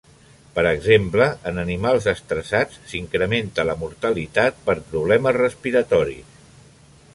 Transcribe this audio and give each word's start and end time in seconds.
Per 0.53 0.61
exemple, 0.69 1.27
en 1.51 1.63
animals 1.63 2.07
estressats 2.13 2.79
s'incrementa 2.93 3.67
la 3.71 3.77
mortalitat 3.83 4.65
per 4.71 4.77
problemes 4.95 5.41
respiratoris. 5.41 6.45